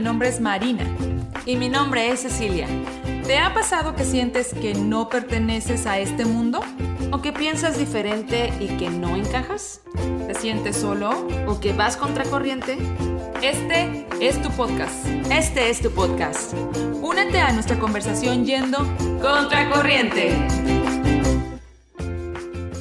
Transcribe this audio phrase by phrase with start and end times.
[0.00, 0.84] Nombre es Marina.
[1.44, 2.66] Y mi nombre es Cecilia.
[3.26, 6.60] ¿Te ha pasado que sientes que no perteneces a este mundo?
[7.12, 9.82] ¿O que piensas diferente y que no encajas?
[10.26, 11.10] ¿Te sientes solo?
[11.46, 12.78] ¿O que vas contracorriente?
[13.42, 15.06] Este es tu podcast.
[15.30, 16.54] Este es tu podcast.
[17.02, 18.78] Únete a nuestra conversación yendo
[19.20, 20.34] contracorriente.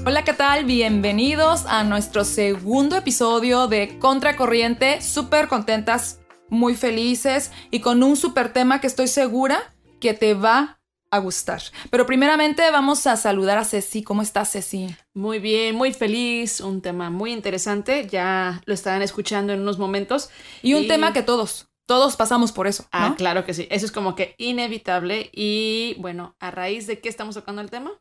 [0.06, 0.64] Hola, ¿qué tal?
[0.64, 5.02] Bienvenidos a nuestro segundo episodio de Contracorriente.
[5.02, 6.20] Súper contentas,
[6.50, 10.80] muy felices y con un súper tema que estoy segura que te va
[11.12, 11.62] a gustar.
[11.90, 14.04] Pero primeramente vamos a saludar a Ceci.
[14.04, 14.96] ¿Cómo estás, Ceci?
[15.14, 16.62] Muy bien, muy feliz.
[16.62, 18.07] Un tema muy interesante.
[18.07, 20.30] Ya lo estarán escuchando en unos momentos.
[20.62, 22.86] Y un tema que todos, todos pasamos por eso.
[22.92, 23.68] Ah, claro que sí.
[23.71, 25.29] Eso es como que inevitable.
[25.34, 27.92] Y bueno, ¿a raíz de qué estamos tocando el tema?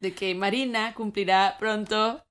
[0.00, 2.24] De que Marina cumplirá pronto.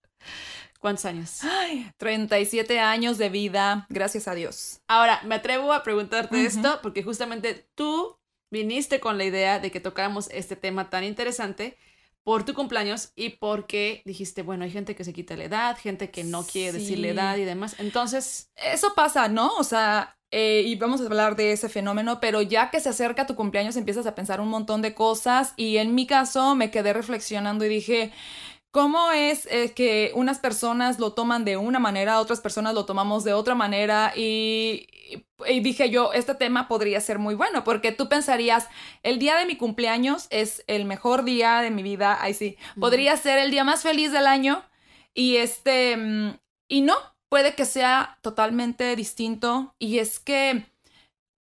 [0.84, 1.40] ¿Cuántos años?
[1.46, 4.82] Ay, 37 años de vida, gracias a Dios.
[4.90, 8.20] Ahora, me atrevo a preguntarte esto porque justamente tú
[8.52, 11.78] viniste con la idea de que tocáramos este tema tan interesante
[12.24, 16.12] por tu cumpleaños y porque dijiste, bueno, hay gente que se quita la edad, gente
[16.12, 17.78] que no quiere decir la edad y demás.
[17.80, 18.52] Entonces...
[18.58, 19.56] Eso pasa, ¿no?
[19.56, 23.28] O sea, eh, y vamos a hablar de ese fenómeno, pero ya que se acerca
[23.28, 26.92] tu cumpleaños empiezas a pensar un montón de cosas y en mi caso me quedé
[26.92, 28.12] reflexionando y dije,
[28.74, 33.24] ¿Cómo es eh, que unas personas lo toman de una manera, otras personas lo tomamos
[33.24, 34.14] de otra manera?
[34.16, 34.88] Y,
[35.48, 38.68] y, dije yo, este tema podría ser muy bueno, porque tú pensarías,
[39.04, 43.16] el día de mi cumpleaños es el mejor día de mi vida, ahí sí, podría
[43.16, 44.64] ser el día más feliz del año,
[45.14, 46.96] y este, mm, y no,
[47.30, 50.66] puede que sea totalmente distinto, y es que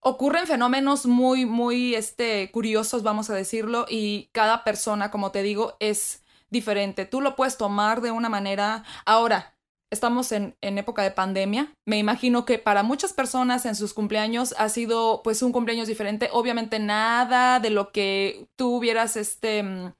[0.01, 5.77] ocurren fenómenos muy, muy, este, curiosos, vamos a decirlo, y cada persona, como te digo,
[5.79, 6.22] es
[6.53, 7.05] diferente.
[7.05, 8.85] Tú lo puedes tomar de una manera.
[9.05, 9.57] Ahora,
[9.91, 11.73] estamos en, época de pandemia.
[11.85, 16.29] Me imagino que para muchas personas en sus cumpleaños ha sido pues un cumpleaños diferente.
[16.31, 19.93] Obviamente nada de lo que tú hubieras este, mm,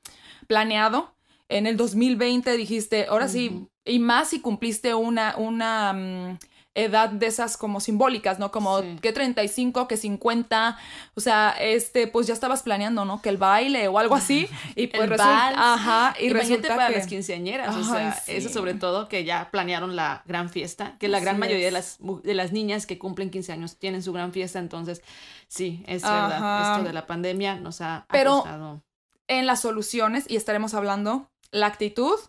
[0.48, 1.16] planeado.
[1.50, 6.38] En el 2020 dijiste, ahora sí, y más si cumpliste una, una, mm,
[6.76, 8.52] edad de esas como simbólicas, ¿no?
[8.52, 10.78] Como que 35, que 50,
[11.14, 13.22] o sea, este, pues ya estabas planeando, ¿no?
[13.22, 16.96] Que el baile o algo así, y pues resulta, ajá, y resulta para que...
[16.96, 21.20] las quinceañeras, o sea, eso sobre todo que ya planearon la gran fiesta, que la
[21.20, 24.60] gran mayoría de las, de las niñas que cumplen 15 años tienen su gran fiesta,
[24.60, 25.04] entonces,
[25.48, 28.44] sí, es verdad, esto de la pandemia nos ha Pero
[29.28, 32.20] en las soluciones, y estaremos hablando, la actitud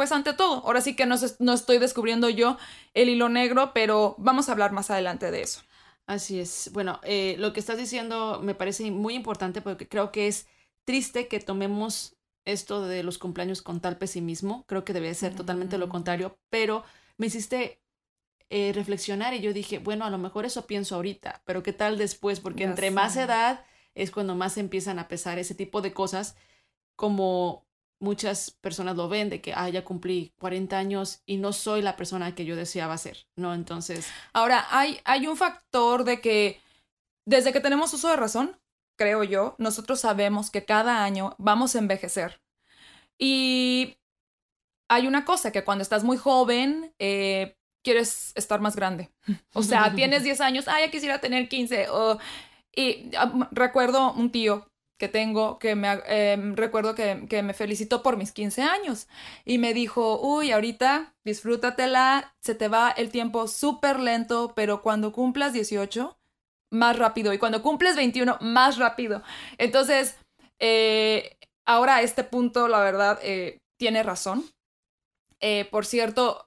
[0.00, 2.56] pues ante todo, ahora sí que no, no, estoy descubriendo yo
[2.94, 5.60] el hilo negro, pero vamos a hablar más adelante de eso.
[6.06, 6.70] Así es.
[6.72, 10.46] Bueno, eh, lo que estás diciendo me parece muy importante porque creo que es
[10.86, 12.16] triste que tomemos
[12.46, 14.64] esto de los cumpleaños con tal pesimismo.
[14.66, 16.82] Creo que debe ser totalmente lo contrario, pero
[17.18, 17.82] me hiciste
[18.48, 21.98] eh, reflexionar y yo dije, bueno, a lo mejor eso pienso ahorita, pero ¿qué tal
[21.98, 22.40] después?
[22.40, 26.36] Porque entre más edad es cuando más empiezan a pesar ese tipo de cosas
[26.96, 27.66] como
[28.00, 31.96] muchas personas lo ven de que, ah, ya cumplí 40 años y no soy la
[31.96, 33.54] persona que yo deseaba ser, ¿no?
[33.54, 34.08] Entonces...
[34.32, 36.60] Ahora, hay, hay un factor de que
[37.26, 38.58] desde que tenemos uso de razón,
[38.96, 42.40] creo yo, nosotros sabemos que cada año vamos a envejecer.
[43.18, 43.98] Y
[44.88, 49.10] hay una cosa, que cuando estás muy joven, eh, quieres estar más grande.
[49.54, 51.86] O sea, tienes 10 años, ah, ya quisiera tener 15.
[52.74, 54.69] y ah, recuerdo un tío
[55.00, 59.08] que tengo, que me em, recuerdo que, que, me felicitó por mis 15 años
[59.46, 65.12] y me dijo, uy, ahorita disfrútatela, se te va el tiempo súper lento, pero cuando
[65.12, 66.18] cumplas 18,
[66.70, 69.22] más rápido y cuando cumples 21, más rápido.
[69.56, 70.16] Entonces,
[70.58, 74.44] eh, ahora a este punto, la verdad, eh, tiene razón.
[75.42, 76.44] Eh, por cierto,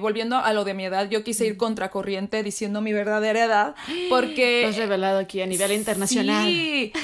[0.00, 3.74] volviendo a lo de mi edad, yo quise ir contracorriente diciendo mi verdadera edad
[4.08, 4.62] porque...
[4.62, 6.46] Lo has revelado aquí a nivel internacional.
[6.46, 6.94] Sí,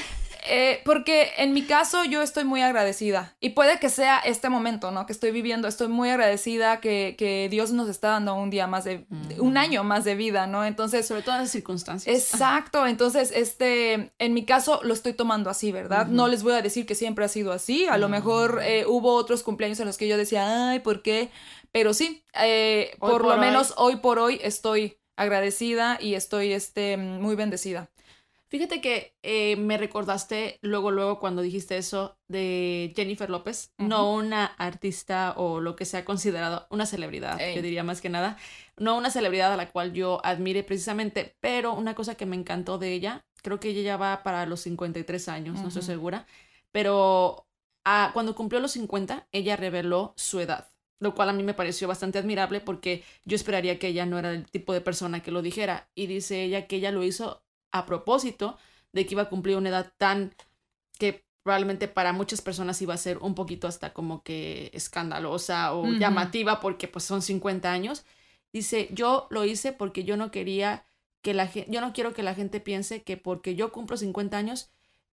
[0.47, 4.91] eh, porque en mi caso yo estoy muy agradecida y puede que sea este momento,
[4.91, 5.05] ¿no?
[5.05, 8.83] Que estoy viviendo, estoy muy agradecida que, que Dios nos está dando un día más
[8.83, 9.05] de,
[9.37, 10.65] un año más de vida, ¿no?
[10.65, 11.07] Entonces...
[11.07, 12.15] Sobre todas las circunstancias.
[12.15, 16.07] Exacto, entonces, este, en mi caso lo estoy tomando así, ¿verdad?
[16.07, 19.13] No les voy a decir que siempre ha sido así, a lo mejor eh, hubo
[19.13, 21.29] otros cumpleaños en los que yo decía, ay, ¿por qué?
[21.71, 27.35] Pero sí, eh, por, lo menos hoy por hoy estoy agradecida y estoy este, muy
[27.35, 27.90] bendecida.
[28.51, 34.45] Fíjate que eh, me recordaste luego, luego cuando dijiste eso de Jennifer López, no una
[34.45, 38.35] artista o lo que sea considerado una celebridad, yo diría más que nada,
[38.75, 42.77] no una celebridad a la cual yo admire precisamente, pero una cosa que me encantó
[42.77, 46.27] de ella, creo que ella ya va para los 53 años, no estoy segura,
[46.73, 47.47] pero
[47.85, 50.67] ah, cuando cumplió los 50, ella reveló su edad
[50.99, 54.31] lo cual a mí me pareció bastante admirable porque yo esperaría que ella no era
[54.31, 55.89] el tipo de persona que lo dijera.
[55.95, 58.57] Y dice ella que ella lo hizo a propósito
[58.93, 60.33] de que iba a cumplir una edad tan
[60.97, 65.87] que probablemente para muchas personas iba a ser un poquito hasta como que escandalosa o
[65.87, 68.05] llamativa porque pues son 50 años.
[68.53, 70.85] Dice, yo lo hice porque yo no quería
[71.21, 74.37] que la gente, yo no quiero que la gente piense que porque yo cumplo 50
[74.37, 74.71] años,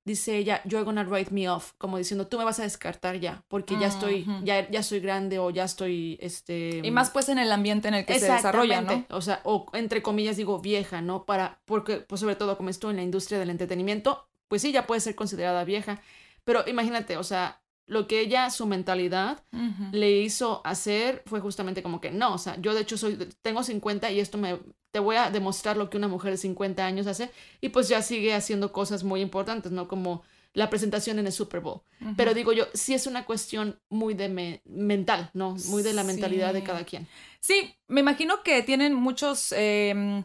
[0.05, 3.43] dice ella, you're gonna write me off, como diciendo, tú me vas a descartar ya,
[3.47, 6.81] porque ya estoy, ya, ya soy grande o ya estoy, este...
[6.83, 9.05] Y más pues en el ambiente en el que se desarrolla, ¿no?
[9.09, 11.25] O sea, o entre comillas digo vieja, ¿no?
[11.25, 14.85] Para, porque, pues sobre todo como estoy en la industria del entretenimiento, pues sí, ya
[14.85, 16.01] puede ser considerada vieja,
[16.43, 19.43] pero imagínate, o sea, lo que ella, su mentalidad,
[19.91, 23.63] le hizo hacer fue justamente como que no, o sea, yo de hecho soy, tengo
[23.63, 24.59] 50 y esto me,
[24.91, 27.29] te voy a demostrar lo que una mujer de 50 años hace
[27.61, 29.87] y pues ya sigue haciendo cosas muy importantes, ¿no?
[29.87, 30.23] Como
[30.53, 31.81] la presentación en el Super Bowl.
[32.15, 35.55] Pero digo yo, sí es una cuestión muy de mental, ¿no?
[35.67, 37.07] Muy de la mentalidad de cada quien.
[37.41, 40.23] Sí, me imagino que tienen muchos em,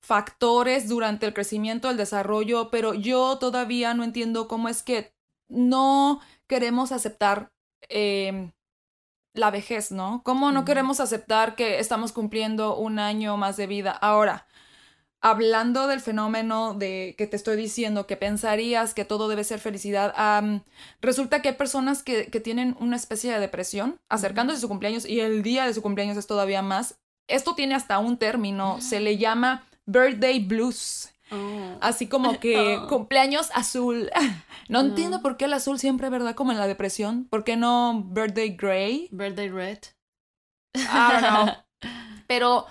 [0.00, 5.12] factores durante el crecimiento, el desarrollo, pero yo todavía no entiendo cómo es que
[5.48, 7.52] no queremos aceptar
[7.88, 8.50] em,
[9.34, 10.22] la vejez, ¿no?
[10.24, 13.92] ¿Cómo no queremos aceptar que estamos cumpliendo un año más de vida?
[13.92, 14.46] Ahora,
[15.20, 20.14] hablando del fenómeno de que te estoy diciendo, que pensarías que todo debe ser felicidad,
[21.00, 25.20] resulta que hay personas que, tienen una especie de depresión acercándose a su cumpleaños y
[25.20, 26.98] el día de su cumpleaños es todavía más.
[27.28, 31.12] Esto tiene hasta un término, se le llama birthday blues.
[31.30, 31.78] Oh.
[31.80, 32.88] Así como que oh.
[32.88, 34.10] cumpleaños azul.
[34.68, 36.34] No entiendo por qué el azul siempre, ¿verdad?
[36.34, 37.24] Como en la depresión.
[37.30, 39.08] ¿Por qué no birthday gray?
[39.10, 39.78] Birthday red.
[42.26, 42.66] Pero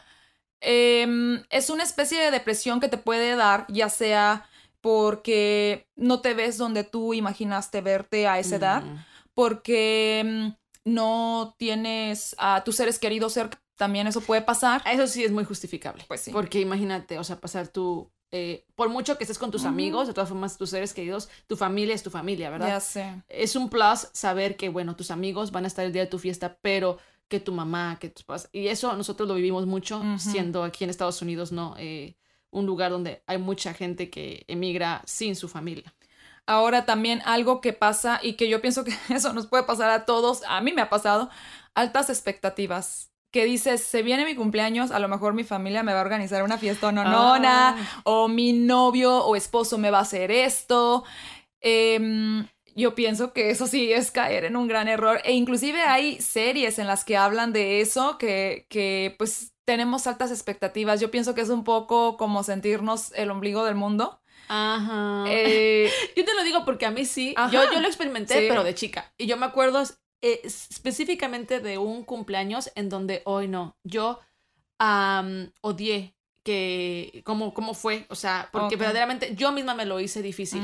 [0.61, 4.47] em, es una especie de depresión que te puede dar, ya sea
[4.79, 9.05] porque no te ves donde tú imaginaste verte a esa edad, mm.
[9.33, 10.55] porque em,
[10.85, 13.59] no tienes a tus seres queridos cerca.
[13.75, 14.81] También eso puede pasar.
[14.85, 16.03] Eso sí es muy justificable.
[16.07, 16.31] Pues sí.
[16.31, 20.13] Porque imagínate, o sea, pasar tu eh, por mucho que estés con tus amigos, de
[20.13, 22.67] todas formas, tus seres queridos, tu familia es tu familia, ¿verdad?
[22.67, 23.23] Ya sé.
[23.29, 26.19] Es un plus saber que, bueno, tus amigos van a estar el día de tu
[26.19, 26.97] fiesta, pero
[27.27, 28.49] que tu mamá, que tus papás.
[28.51, 31.75] Y eso nosotros lo vivimos mucho, siendo aquí en Estados Unidos, ¿no?
[31.77, 32.17] Eh,
[32.51, 35.93] un lugar donde hay mucha gente que emigra sin su familia.
[36.45, 40.05] Ahora también algo que pasa y que yo pienso que eso nos puede pasar a
[40.05, 41.29] todos, a mí me ha pasado,
[41.75, 45.99] altas expectativas que dices, se viene mi cumpleaños, a lo mejor mi familia me va
[45.99, 47.75] a organizar una fiesta no ah.
[48.03, 51.03] o mi novio o esposo me va a hacer esto.
[51.61, 55.19] Em, yo pienso que eso sí es caer en un gran error.
[55.23, 60.31] E inclusive hay series en las que hablan de eso, que, que pues tenemos altas
[60.31, 60.99] expectativas.
[61.01, 64.21] Yo pienso que es un poco como sentirnos el ombligo del mundo.
[64.47, 65.25] Ajá.
[65.27, 67.35] Eh, yo te lo digo porque a mí sí.
[67.51, 69.11] Yo, yo lo experimenté, pero de chica.
[69.17, 69.83] Y yo me acuerdo
[70.21, 74.19] eh, específicamente de un cumpleaños en donde hoy no, yo
[75.61, 80.61] odié que cómo, cómo fue, o sea, porque verdaderamente yo misma me lo hice difícil.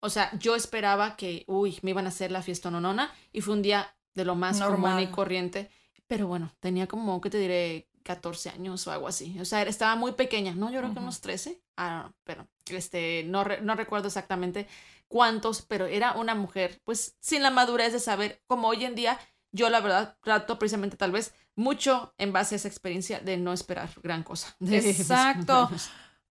[0.00, 3.54] O sea, yo esperaba que, uy, me iban a hacer la fiesta nonona y fue
[3.54, 5.70] un día de lo más común y corriente.
[6.06, 7.88] Pero bueno, tenía como, ¿qué te diré?
[8.04, 9.38] 14 años o algo así.
[9.40, 10.70] O sea, estaba muy pequeña, ¿no?
[10.70, 11.60] Yo creo que unos 13.
[11.76, 14.68] Ah, no, pero este, no, no recuerdo exactamente
[15.08, 19.18] cuántos, pero era una mujer, pues sin la madurez de saber, como hoy en día,
[19.52, 23.52] yo la verdad trato precisamente tal vez mucho en base a esa experiencia de no
[23.52, 24.56] esperar gran cosa.
[24.60, 25.70] Exacto.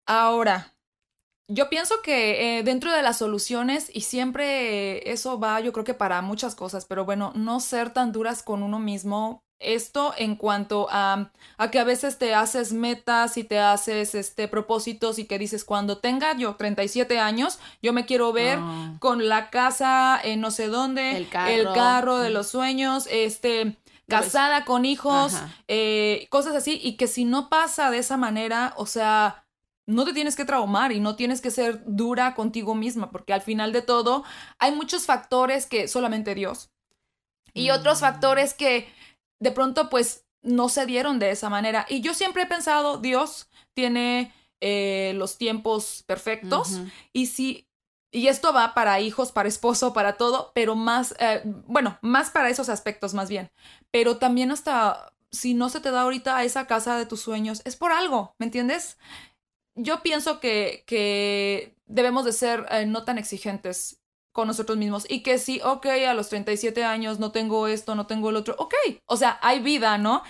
[0.05, 0.73] Ahora,
[1.47, 5.93] yo pienso que eh, dentro de las soluciones, y siempre eso va, yo creo que
[5.93, 10.87] para muchas cosas, pero bueno, no ser tan duras con uno mismo, esto en cuanto
[10.91, 15.39] a, a, que a veces te haces metas y te haces este propósitos y que
[15.39, 18.59] dices cuando tenga yo 37 años yo me quiero ver
[18.99, 23.77] con la casa en no sé dónde el carro, de los sueños este
[24.07, 25.33] casada con hijos
[25.67, 29.43] eh, cosas así y que si no pasa de esa manera o sea
[29.85, 33.41] no te tienes que traumar y no tienes que ser dura contigo misma porque al
[33.41, 34.23] final de todo
[34.59, 36.69] hay muchos factores que solamente Dios.
[37.53, 38.01] Y otros mm.
[38.01, 38.91] factores que
[39.43, 41.85] de pronto pues no se dieron de esa manera.
[41.89, 46.79] Y yo siempre he pensado, Dios tiene eh, los tiempos perfectos
[47.11, 47.67] y si...
[48.15, 52.51] Y esto va para hijos, para esposo, para todo, pero más, eh, bueno, más para
[52.51, 53.49] esos aspectos más bien.
[53.89, 57.75] Pero también hasta si no se te da ahorita esa casa de tus sueños, es
[57.75, 58.99] por algo, ¿me entiendes?
[59.73, 64.02] Yo pienso que, que debemos de ser eh, no tan exigentes
[64.33, 68.07] con nosotros mismos y que sí, ok, a los 37 años no tengo esto, no
[68.07, 68.73] tengo el otro, ok,
[69.05, 70.23] o sea, hay vida, ¿no?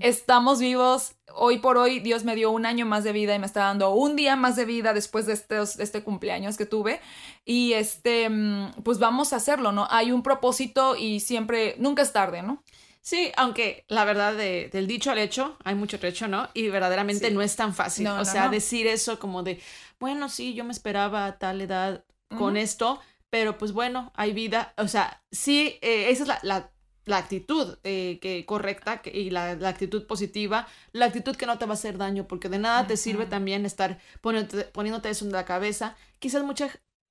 [0.00, 3.46] Estamos vivos, hoy por hoy Dios me dio un año más de vida y me
[3.46, 7.00] está dando un día más de vida después de este cumpleaños que tuve
[7.46, 9.88] y este, mm, pues vamos a hacerlo, ¿no?
[9.90, 12.62] Hay un propósito y siempre, nunca es tarde, ¿no?
[13.00, 16.50] Sí, aunque la verdad de, del dicho al hecho hay mucho trecho, ¿no?
[16.52, 18.06] Y verdaderamente no es tan fácil.
[18.08, 19.58] o sea, decir eso como de,
[19.98, 22.04] bueno, sí, yo me esperaba a tal edad
[22.36, 23.00] con esto,
[23.30, 24.74] pero pues bueno, hay vida.
[24.76, 26.70] O sea, sí, eh, esa es la,
[27.04, 31.72] la, actitud eh, que, correcta y la, actitud positiva, la actitud que no te va
[31.72, 35.44] a hacer daño, porque de nada te sirve también estar poniéndote, poniéndote eso en la
[35.44, 35.96] cabeza.
[36.18, 36.70] Quizás mucha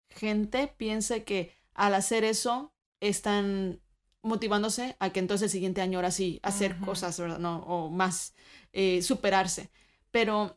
[0.10, 3.82] gente piense que al hacer eso están
[4.24, 7.40] motivándose a que entonces el siguiente año ahora sí hacer cosas, ¿verdad?
[7.40, 8.34] No, o más
[8.74, 9.72] eh, superarse.
[10.12, 10.57] Pero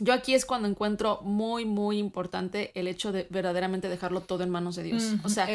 [0.00, 4.50] yo aquí es cuando encuentro muy, muy importante el hecho de verdaderamente dejarlo todo en
[4.50, 5.14] manos de Dios.
[5.24, 5.46] O sea,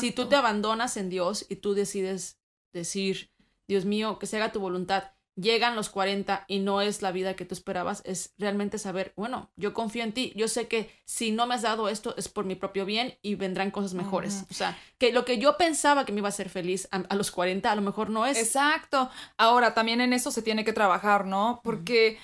[0.00, 2.38] si tú te abandonas en Dios y tú decides
[2.72, 3.30] decir,
[3.66, 5.04] Dios mío, que se haga tu voluntad,
[5.40, 9.50] llegan los 40 y no es la vida que tú esperabas, es realmente saber, bueno,
[9.56, 12.44] yo confío en ti, yo sé que si no me has dado esto es por
[12.44, 14.44] mi propio bien y vendrán cosas mejores.
[14.50, 17.30] O sea, que lo que yo pensaba que me iba a hacer feliz a, los
[17.30, 18.38] 40 a lo mejor no es.
[18.38, 19.10] Exacto.
[19.36, 21.60] Ahora, también en eso se tiene que trabajar, ¿no?
[21.62, 22.18] Porque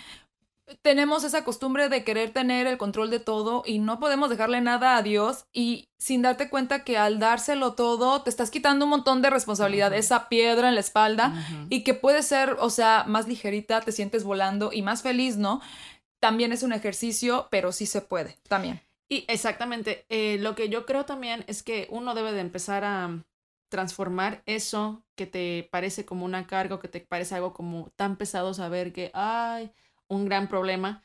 [0.83, 4.97] tenemos esa costumbre de querer tener el control de todo y no podemos dejarle nada
[4.97, 9.23] a Dios y sin darte cuenta que al dárselo todo te estás quitando un montón
[9.23, 11.35] de responsabilidad, esa piedra en la espalda
[11.68, 15.61] y que puede ser, o sea, más ligerita, te sientes volando y más feliz, ¿no?
[16.21, 18.80] También es un ejercicio, pero sí se puede, también.
[19.09, 23.23] Y exactamente, eh, lo que yo creo también es que uno debe de empezar a
[23.68, 28.16] transformar eso que te parece como una carga o que te parece algo como tan
[28.16, 29.73] pesado saber que, ay,
[30.08, 31.02] un gran problema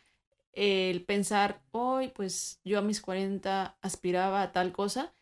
[0.53, 5.13] el pensar, hoy pues yo a mis 40 aspiraba a tal cosa,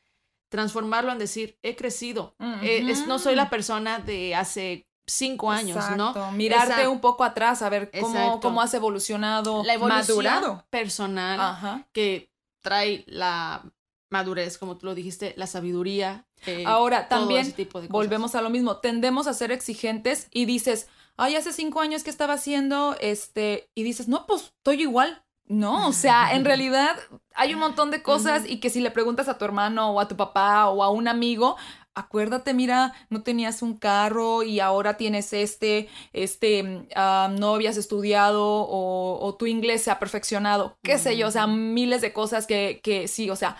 [0.49, 6.31] transformarlo en decir, he crecido, eh, no soy la persona de hace cinco años, ¿no?
[6.31, 12.31] Mirarte un poco atrás, a ver cómo, cómo has evolucionado, la evolución personal que
[12.61, 13.63] trae la
[14.09, 16.25] madurez, como tú lo dijiste, la sabiduría.
[16.45, 17.53] Eh, Ahora, también
[17.89, 22.09] volvemos a lo mismo, tendemos a ser exigentes y dices, ay, hace cinco años que
[22.09, 25.23] estaba haciendo, este, y dices, no, pues estoy igual.
[25.47, 26.97] No, o sea, en realidad
[27.33, 30.07] hay un montón de cosas y que si le preguntas a tu hermano o a
[30.07, 31.55] tu papá o a un amigo,
[31.95, 39.35] acuérdate, mira, no tenías un carro y ahora tienes este, este, no habías estudiado o,
[39.39, 43.07] tu inglés se ha perfeccionado, qué sé yo, o sea, miles de cosas que, que
[43.07, 43.57] sí, o sea,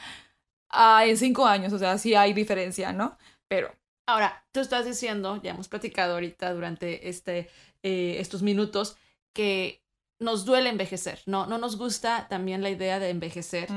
[0.70, 3.18] ah, en cinco años, o sea, sí hay diferencia, ¿no?
[3.48, 3.74] Pero
[4.08, 7.50] Ahora, tú estás diciendo, ya hemos platicado ahorita durante este,
[7.84, 8.96] eh, estos minutos,
[9.34, 9.84] que
[10.20, 11.46] nos duele envejecer, ¿no?
[11.46, 13.68] No nos gusta también la idea de envejecer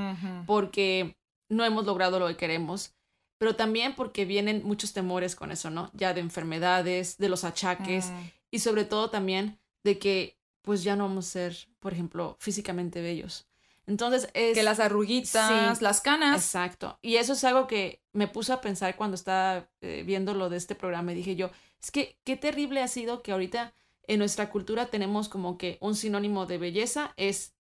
[0.46, 1.18] porque
[1.50, 2.94] no hemos logrado lo que queremos,
[3.38, 5.90] pero también porque vienen muchos temores con eso, ¿no?
[5.92, 8.26] Ya de enfermedades, de los achaques mm.
[8.52, 13.02] y sobre todo también de que pues ya no vamos a ser, por ejemplo, físicamente
[13.02, 13.49] bellos.
[13.90, 14.54] Entonces es...
[14.54, 16.36] Que las arruguitas, las canas.
[16.44, 16.96] Exacto.
[17.02, 20.56] Y eso es algo que me puso a pensar cuando estaba eh, viendo lo de
[20.56, 21.50] este programa y dije yo,
[21.82, 23.74] es que qué terrible ha sido que ahorita
[24.06, 27.54] en nuestra cultura tenemos como que un sinónimo de belleza es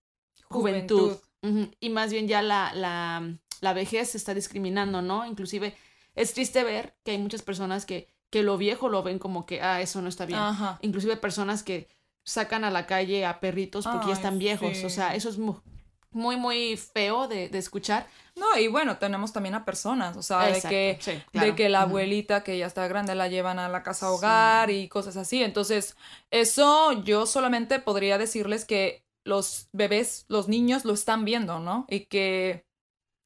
[0.49, 1.17] juventud.
[1.79, 5.25] Y más bien ya la, la, la vejez se está discriminando, ¿no?
[5.27, 5.77] Inclusive
[6.17, 9.63] es triste ver que hay muchas personas que, que lo viejo lo ven como que,
[9.63, 10.41] ah, eso no está bien.
[10.81, 11.89] Inclusive personas que
[12.25, 14.83] sacan a la calle a perritos porque ya están viejos.
[14.83, 15.39] O sea, eso es
[16.17, 18.07] muy, muy feo de, escuchar.
[18.35, 22.43] No, y bueno, tenemos también a personas, o sea, de que, de que la abuelita
[22.43, 25.43] que ya está grande la llevan a la casa hogar y cosas así.
[25.43, 25.97] Entonces,
[26.31, 31.87] eso yo solamente podría decirles que los bebés, los niños lo están viendo, ¿no?
[31.89, 32.67] Y que,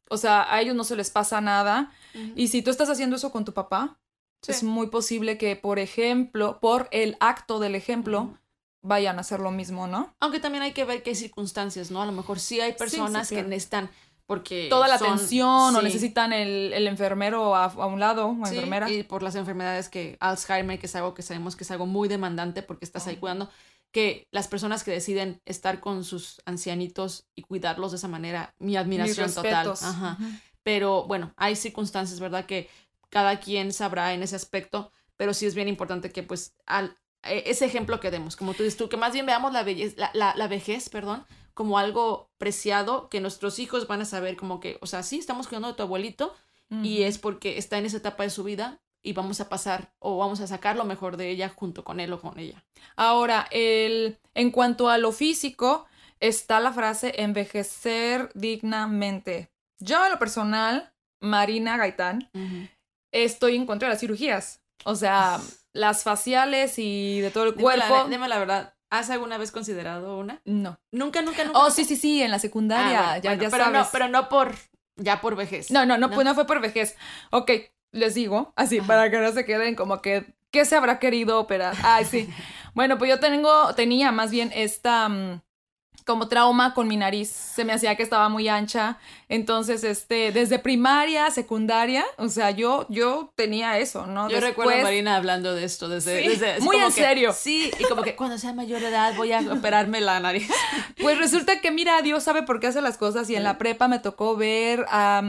[0.08, 1.92] o sea, a ellos no se les pasa nada.
[2.34, 4.00] Y si tú estás haciendo eso con tu papá,
[4.46, 8.38] es muy posible que, por ejemplo, por el acto del ejemplo,
[8.82, 10.14] vayan a hacer lo mismo, ¿no?
[10.20, 12.02] Aunque también hay que ver qué circunstancias, ¿no?
[12.02, 13.90] A lo mejor sí hay personas que necesitan
[14.26, 18.88] porque toda la atención o necesitan el, el enfermero a, a, un lado o enfermera.
[18.88, 22.08] Y por las enfermedades que Alzheimer, que es algo que sabemos que es algo muy
[22.08, 23.50] demandante porque estás ahí cuidando,
[23.90, 28.76] que las personas que deciden estar con sus ancianitos y cuidarlos de esa manera, mi
[28.76, 29.72] admiración total.
[29.72, 30.16] Ajá.
[30.62, 32.46] Pero bueno, hay circunstancias, ¿verdad?
[32.46, 32.68] Que
[33.08, 37.66] cada quien sabrá en ese aspecto, pero sí es bien importante que pues al, ese
[37.66, 39.64] ejemplo que demos, como tú dices tú, que más bien veamos la,
[40.14, 41.24] la, la, vejez, perdón,
[41.54, 45.46] como algo preciado que nuestros hijos van a saber como que, o sea, sí, estamos
[45.46, 46.34] cuidando de tu abuelito
[46.82, 50.18] y es porque está en esa etapa de su vida y vamos a pasar o
[50.18, 52.64] vamos a sacar lo mejor de ella junto con él o con ella.
[52.94, 55.86] Ahora, el, en cuanto a lo físico,
[56.20, 59.50] está la frase envejecer dignamente.
[59.80, 62.30] Yo, en lo personal, Marina Gaitán,
[63.10, 64.60] estoy en contra de las cirugías.
[64.84, 65.40] O sea,
[65.72, 68.06] las faciales y de todo el cuerpo.
[68.08, 70.40] Dime la, verdad, ¿has alguna vez considerado una?
[70.44, 70.78] No.
[70.92, 71.58] Nunca, nunca, nunca.
[71.58, 74.54] Oh, sí, sí, sí, en la secundaria, ah, ya, ya pero No, pero no por,
[74.96, 75.70] ya por vejez.
[75.70, 76.96] No, no, no, Pues no fue por vejez.
[77.30, 77.50] Ok,
[77.92, 81.74] les digo, así, para que no se queden como que ¿Qué se habrá querido operar?
[81.82, 82.28] Ay, sí.
[82.72, 85.40] Bueno, pues yo tengo, tenía más bien esta mm,
[86.10, 87.28] como trauma con mi nariz.
[87.30, 88.98] Se me hacía que estaba muy ancha.
[89.28, 94.28] Entonces, este, desde primaria, secundaria, o sea, yo, yo tenía eso, ¿no?
[94.28, 97.32] Yo recuerdo a Marina hablando de esto desde, desde muy en serio.
[97.32, 100.50] Sí, y como que cuando sea mayor de edad voy a operarme la nariz.
[101.00, 103.88] Pues resulta que, mira, Dios sabe por qué hace las cosas y en la prepa
[103.88, 105.22] me tocó ver a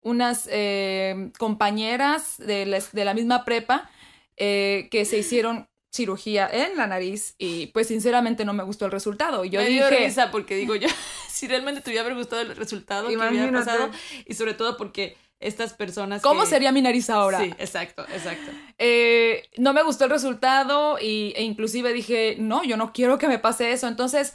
[0.00, 3.90] unas eh, compañeras de la, de la misma prepa
[4.36, 8.90] eh, que se hicieron cirugía en la nariz y pues sinceramente no me gustó el
[8.90, 9.44] resultado.
[9.44, 10.88] Yo me dije, dio risa porque digo yo,
[11.28, 13.90] si realmente te hubiera gustado el resultado que hubiera pasado
[14.26, 17.40] y sobre todo porque estas personas ¿Cómo sería mi nariz ahora?
[17.40, 18.52] Sí, exacto, exacto.
[18.78, 23.26] Eh, no me gustó el resultado y, e inclusive dije, no, yo no quiero que
[23.28, 23.88] me pase eso.
[23.88, 24.34] Entonces,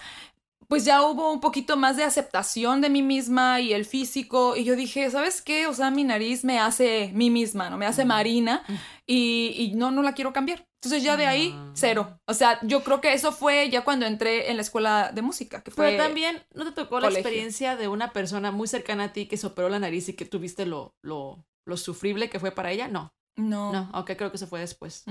[0.68, 4.66] pues ya hubo un poquito más de aceptación de mí misma y el físico y
[4.66, 5.68] yo dije, ¿sabes qué?
[5.68, 7.78] O sea, mi nariz me hace mí misma, ¿no?
[7.78, 8.64] Me hace Marina
[9.06, 10.68] y, y no, no la quiero cambiar.
[10.82, 11.72] Entonces ya de ahí, ah.
[11.74, 12.20] cero.
[12.26, 15.64] O sea, yo creo que eso fue ya cuando entré en la escuela de música.
[15.64, 19.14] Que fue Pero también, ¿no te tocó la experiencia de una persona muy cercana a
[19.14, 22.52] ti que se operó la nariz y que tuviste lo, lo, lo sufrible que fue
[22.52, 22.88] para ella?
[22.88, 23.14] No.
[23.38, 23.72] No.
[23.72, 25.06] No, aunque creo que se fue después.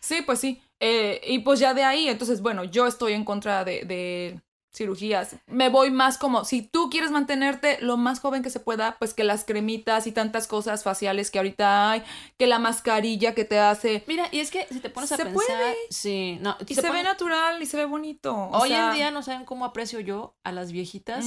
[0.00, 0.62] Sí, pues sí.
[0.80, 4.40] Eh, y pues ya de ahí, entonces, bueno, yo estoy en contra de, de
[4.74, 5.36] cirugías.
[5.46, 9.14] Me voy más como, si tú quieres mantenerte lo más joven que se pueda, pues
[9.14, 12.02] que las cremitas y tantas cosas faciales que ahorita hay,
[12.36, 14.04] que la mascarilla que te hace.
[14.06, 15.74] Mira, y es que si te pones a se pensar, puede.
[15.90, 18.34] sí, no, y se, ve natural y se ve bonito.
[18.52, 21.24] Hoy en día no saben cómo aprecio yo a las viejitas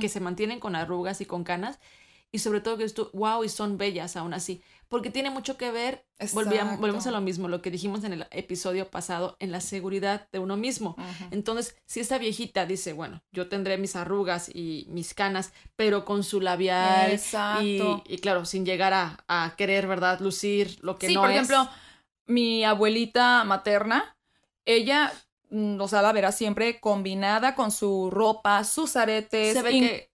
[0.00, 1.78] que se mantienen con arrugas y con canas
[2.34, 4.60] y sobre todo que esto, wow, y son bellas aún así
[4.94, 8.90] porque tiene mucho que ver, volvemos a lo mismo, lo que dijimos en el episodio
[8.90, 10.94] pasado, en la seguridad de uno mismo.
[11.32, 16.22] Entonces, si esta viejita dice, bueno, yo tendré mis arrugas y mis canas, pero con
[16.22, 17.20] su labial
[17.60, 21.14] y, y, claro, sin llegar a, a, querer, ¿verdad?, lucir lo que no es.
[21.14, 21.68] Sí, por ejemplo,
[22.26, 24.16] mi abuelita materna,
[24.64, 25.12] ella
[25.78, 29.56] o sea, la verás siempre combinada con su ropa, sus aretes.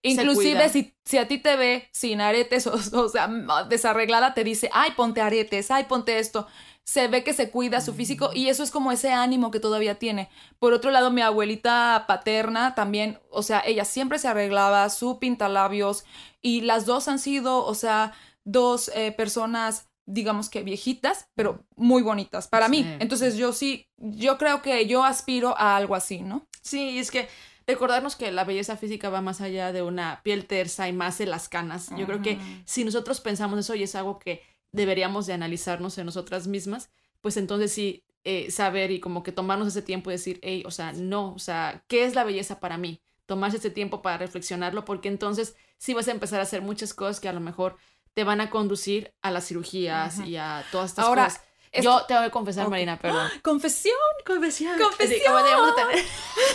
[0.03, 3.29] inclusive si, si, a ti te ve sin aretes, o, sea,
[3.67, 6.47] desarreglada, te dice, ay, ponte aretes, ay, ponte esto.
[6.83, 9.97] Se ve que se cuida su físico y eso es como ese ánimo que todavía
[9.97, 10.29] tiene.
[10.59, 16.05] Por otro lado, mi abuelita paterna también, o sea, ella siempre se arreglaba su pintalabios
[16.41, 22.01] y las dos han sido, o sea, dos eh, personas digamos que viejitas, pero muy
[22.01, 22.85] bonitas para mí.
[22.99, 26.47] Entonces yo sí, yo creo que yo aspiro a algo así, ¿no?
[26.61, 27.27] Sí, es que
[27.67, 31.25] recordarnos que la belleza física va más allá de una piel tersa y más de
[31.25, 31.89] las canas.
[31.97, 36.05] Yo creo que si nosotros pensamos eso y es algo que deberíamos de analizarnos en
[36.05, 36.89] nosotras mismas,
[37.21, 40.71] pues entonces sí eh, saber y como que tomarnos ese tiempo y decir, hey, o
[40.71, 43.01] sea, no, o sea, ¿qué es la belleza para mí?
[43.25, 47.19] Tomarse ese tiempo para reflexionarlo porque entonces sí vas a empezar a hacer muchas cosas
[47.19, 47.77] que a lo mejor
[48.13, 51.43] te van a conducir a las cirugías y a todas estas Ahora, cosas.
[51.73, 53.29] Yo te voy a confesar, Marina, perdón.
[53.41, 53.95] Confesión,
[54.25, 54.77] confesión.
[54.77, 55.33] Confesión.
[55.33, 56.05] vamos, a tener,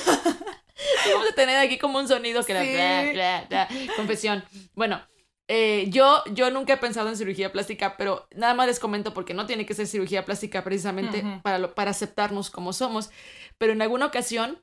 [1.13, 4.45] vamos a tener aquí como un sonido que la confesión.
[4.75, 5.01] Bueno,
[5.49, 9.33] eh, yo, yo nunca he pensado en cirugía plástica, pero nada más les comento porque
[9.33, 13.11] no tiene que ser cirugía plástica precisamente para, lo, para aceptarnos como somos.
[13.57, 14.63] Pero en alguna ocasión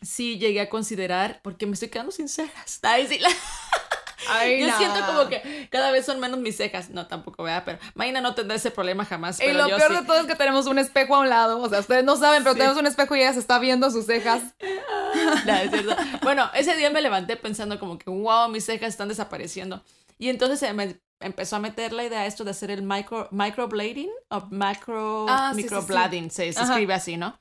[0.00, 2.80] sí llegué a considerar, porque me estoy quedando sin cejas.
[3.08, 3.28] Sí, la...
[4.18, 6.90] yo siento como que cada vez son menos mis cejas.
[6.90, 9.40] No, tampoco, vea, pero Maina no tendrá ese problema jamás.
[9.40, 11.60] y lo peor de todo es que tenemos un espejo a un lado.
[11.60, 14.06] O sea, ustedes no saben, pero tenemos un espejo y ella se está viendo sus
[14.06, 14.42] cejas.
[15.46, 15.96] no, es cierto.
[16.22, 19.82] Bueno, ese día me levanté pensando como que, wow, mis cejas están desapareciendo.
[20.18, 24.10] Y entonces se me empezó a meter la idea esto de hacer el micro, microblading
[24.30, 27.38] o macro, ah, microblading, se, escribe así, ¿no?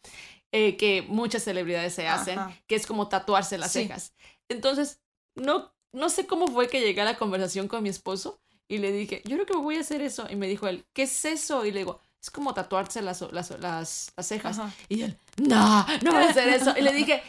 [0.52, 4.14] Eh, que muchas celebridades se hacen, que es como tatuarse las cejas.
[4.50, 5.02] Entonces,
[5.36, 8.92] no no sé cómo fue que llegué a la conversación con mi esposo y le
[8.92, 10.28] dije, yo creo que voy a hacer eso.
[10.30, 11.66] Y me dijo él, ¿qué es eso?
[11.66, 14.60] Y le digo, es como tatuarse las, las, las, cejas.
[14.90, 16.74] Y él, no, no voy a hacer eso.
[16.78, 17.24] Y le dije,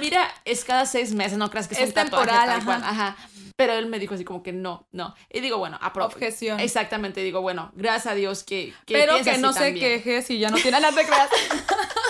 [0.00, 3.16] mira, es cada seis meses, no creas que es, es un temporal, ajá.
[3.56, 5.14] Pero él me dijo así como que no, no.
[5.30, 6.58] Y digo, bueno, a Objeción.
[6.58, 8.74] Exactamente, digo, bueno, gracias a Dios que...
[8.84, 11.06] que Pero que no se queje si ya no tiene nada de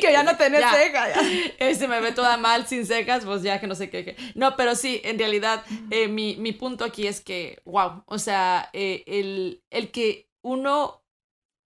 [0.00, 1.10] que ya no tenés cejas.
[1.58, 4.16] Este me ve toda mal sin cejas, pues ya que no sé qué.
[4.34, 8.70] No, pero sí, en realidad, eh, mi, mi, punto aquí es que, wow, o sea,
[8.72, 11.02] eh, el, el que uno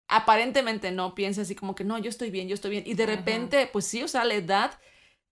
[0.08, 2.84] aparentemente no piensa así como que no, yo estoy bien, yo estoy bien.
[2.86, 4.78] Y de repente, pues sí, o sea, la edad,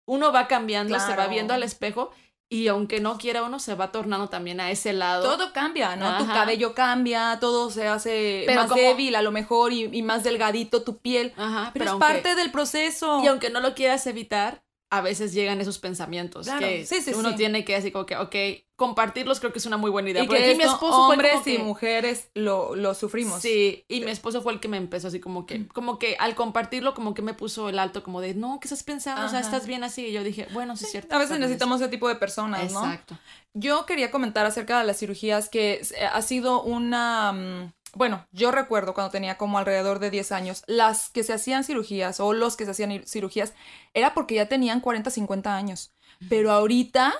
[0.05, 2.13] uno va cambiando, se va viendo al espejo
[2.49, 5.23] y aunque no quiera uno, se va tornando también a ese lado.
[5.25, 6.19] Todo cambia, ¿no?
[6.19, 10.99] Tu cabello cambia, todo se hace más débil a lo mejor y, más delgadito tu
[10.99, 11.33] piel.
[11.37, 13.21] Ajá, pero, es parte del proceso.
[13.25, 17.13] Y aunque no lo quieras evitar, a veces llegan esos pensamientos Claro, que sí, sí,
[17.15, 17.37] uno sí.
[17.37, 18.35] tiene que decir como que, ok,
[18.77, 20.23] compartirlos creo que es una muy buena idea.
[20.23, 23.41] Y Porque que aquí mi esto, esposo fue hombres que- y mujeres lo, lo sufrimos.
[23.43, 25.47] Sí, y mi esposo fue el que me empezó así como Mm.
[25.47, 28.67] que, como que al compartirlo, como que me puso el alto, como de, no, ¿qué
[28.67, 29.25] estás pensando?
[29.27, 30.07] O sea, estás bien así.
[30.07, 31.15] Y yo dije, bueno, sí, es cierto.
[31.17, 32.85] A veces necesitamos ese tipo de personas, ¿no?
[32.85, 33.19] Exacto.
[33.55, 37.33] Yo quería comentar acerca de las cirugías que s- ha sido una...
[37.33, 41.65] mm, Bueno, yo recuerdo cuando tenía como alrededor de 10 años, las que se hacían
[41.65, 43.55] cirugías o los que se hacían ir- cirugías
[43.95, 45.95] era porque ya tenían 40, 50 años.
[46.29, 47.15] Pero ahorita,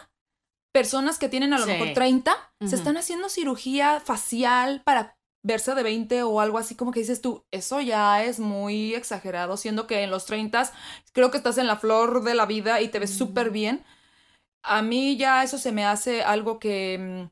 [0.77, 1.71] personas que tienen a lo Sí.
[1.73, 2.69] mejor 30, Ujú.
[2.69, 7.23] se están haciendo cirugía facial para verse de 20 o algo así como que dices
[7.23, 10.71] tú, eso ya es muy exagerado, siendo que en los 30
[11.13, 13.85] creo que estás en la flor de la vida y te ves súper bien.
[14.63, 17.31] A mí ya eso se me hace algo que, mm,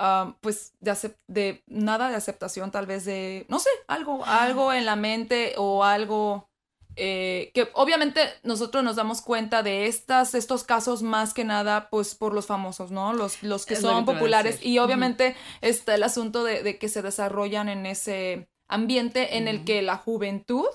[0.00, 4.84] ah, pues, de, de nada de aceptación, tal vez de, no sé, algo, algo en
[4.84, 6.49] la mente o algo
[6.96, 12.14] eh, que obviamente nosotros nos damos cuenta de estas, estos casos más que nada, pues,
[12.14, 13.12] por los famosos, ¿no?
[13.12, 16.78] Los, los que Es lo son que populares y obviamente está el asunto de, de
[16.78, 20.66] que se desarrollan en ese ambiente en el que la juventud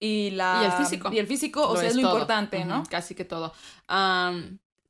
[0.00, 1.10] y la Y el físico.
[1.12, 2.12] y el físico, o sea, es lo todo.
[2.12, 2.88] importante, ¿no?
[2.90, 3.52] Casi que todo.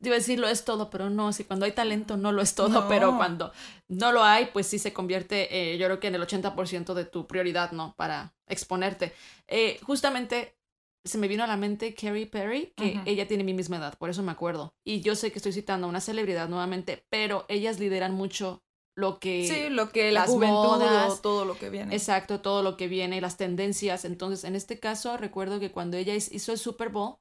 [0.09, 2.55] Iba a decir lo es todo, pero no, si cuando hay talento no lo es
[2.55, 2.89] todo, No.
[2.89, 3.53] pero cuando
[3.89, 7.05] no lo hay, pues sí se convierte, eh, yo creo que en el 80% de
[7.05, 7.95] tu prioridad, ¿no?
[7.97, 9.13] Para exponerte.
[9.49, 10.57] Eh, justamente
[11.05, 14.09] se me vino a la mente Carrie Perry, que ella tiene mi misma edad, por
[14.11, 14.73] eso me acuerdo.
[14.85, 18.63] Y yo sé que estoy citando a una celebridad nuevamente, pero ellas lideran mucho
[18.97, 19.49] lo que...
[19.49, 21.95] Sí, lo que la las juventud modas, todo lo que viene.
[21.97, 24.05] Exacto, todo lo que viene, las tendencias.
[24.05, 27.17] Entonces, en este caso, recuerdo que cuando ella hiz- hizo el Super Bowl,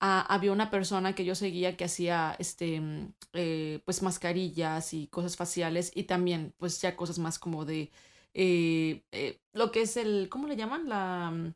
[0.00, 5.08] ah, había una persona que yo seguía que hacía, este, mm, eh, pues, mascarillas y
[5.08, 7.90] cosas faciales y también, pues, ya cosas más como de,
[8.34, 10.88] eh, eh, lo que es el, ¿cómo le llaman?
[10.88, 11.30] La...
[11.32, 11.54] mm,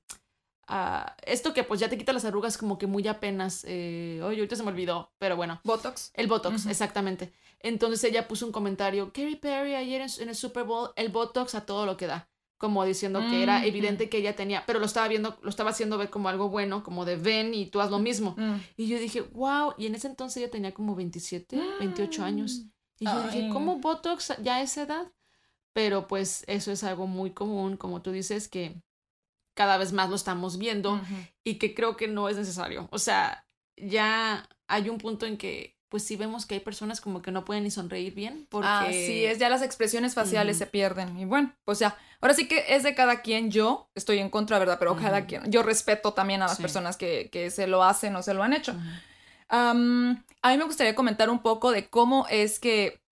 [0.69, 4.57] ah, esto que pues ya te quita las arrugas como que muy apenas, oye, ahorita
[4.57, 6.11] se me olvidó, pero bueno, Botox.
[6.15, 7.33] el Botox, exactamente.
[7.61, 11.55] Entonces ella puso un comentario, Katy Perry ayer en, en el Super Bowl, el Botox
[11.55, 12.32] a todo lo que da.
[12.63, 15.71] Como diciendo que era Mm, evidente que ella tenía, pero lo estaba viendo, lo estaba
[15.71, 18.37] haciendo ver como algo bueno, como de ven y tú haz lo mismo.
[18.39, 18.55] Mm.
[18.77, 22.67] Y yo dije, wow, y en ese entonces ella tenía como 27, 28 años.
[23.01, 23.51] Y yo dije.
[23.53, 25.13] ¿cómo Botox ya a esa edad?
[25.73, 28.81] Pero pues eso es algo muy común, como tú dices, que
[29.55, 31.01] cada vez más lo estamos viendo
[31.43, 32.89] y que creo que no es necesario.
[32.93, 37.21] O sea, ya hay un punto en que, pues sí vemos que hay personas como
[37.21, 38.67] que no pueden ni sonreír bien porque...
[38.67, 41.19] Así es, ya las expresiones faciales se pierden.
[41.19, 43.51] Y bueno, pues ya, ahora sí que es de cada quien.
[43.51, 44.79] Yo estoy en contra, ¿verdad?
[44.79, 45.53] Pero cada quien.
[45.53, 46.63] Yo respeto también a las Sí.
[46.63, 48.75] personas que, que se lo hacen o se lo han hecho.
[49.51, 53.03] A mí me gustaría comentar un poco de cómo es que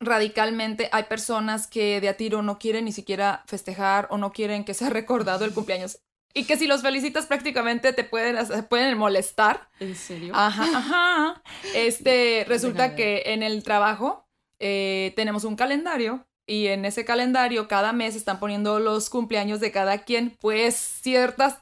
[0.00, 4.64] radicalmente hay personas que de a tiro no quieren ni siquiera festejar o no quieren
[4.64, 6.00] que sea recordado el cumpleaños.
[6.32, 8.36] Y que si los felicitas prácticamente te pueden,
[8.68, 9.68] pueden molestar.
[9.80, 10.32] ¿En serio?
[10.34, 11.42] Ajá, ajá.
[11.74, 17.92] Este, resulta que en el trabajo eh, tenemos un calendario y en ese calendario cada
[17.92, 21.58] mes están poniendo los cumpleaños de cada quien, pues ciertas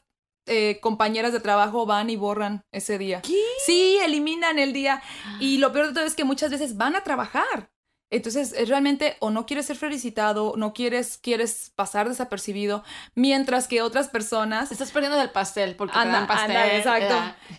[0.47, 3.21] eh, compañeras de trabajo van y borran ese día.
[3.23, 3.41] ¿Qué?
[3.65, 5.03] Sí, eliminan el día.
[5.41, 7.71] Y lo peor de todo es que muchas veces van a trabajar.
[8.11, 12.83] Entonces, es realmente o no quieres ser felicitado, no quieres, quieres pasar desapercibido,
[13.15, 16.57] mientras que otras personas Te estás perdiendo del pastel porque te Anda, dan pastel.
[16.57, 17.15] anda, exacto.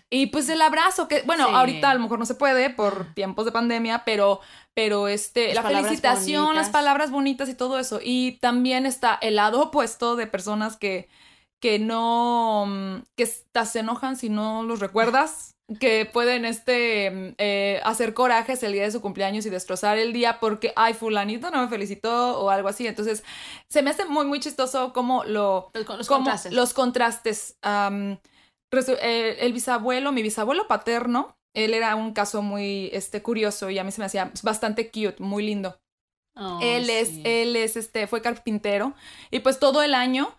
[0.10, 1.54] y pues el abrazo, que bueno, Sí.
[1.54, 4.40] ahorita a lo mejor no se puede por tiempos de pandemia, pero,
[4.74, 8.00] pero este, Las la felicitación, las palabras bonitas y todo eso.
[8.04, 11.10] Y también está el lado opuesto de personas que,
[11.60, 17.82] que no, mm, que se enojan si no los recuerdas, que pueden este, mm, eh,
[17.84, 21.62] hacer corajes el día de su cumpleaños y destrozar el día porque, ay, fulanito no
[21.62, 22.88] me felicitó o algo así.
[22.88, 23.24] Entonces,
[23.68, 26.54] se me hace muy, muy chistoso como lo, Los, como contrastes.
[26.54, 27.58] los contrastes.
[27.62, 33.92] el bisabuelo, mi bisabuelo paterno, él era un caso muy este, curioso y a mí
[33.92, 35.80] se me hacía bastante cute, muy lindo.
[36.36, 38.94] Ay, él es, él es, este, fue carpintero
[39.30, 40.36] y pues todo el año,